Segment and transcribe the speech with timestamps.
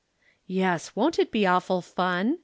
[0.47, 2.39] "Yes, won't it be awful fun?"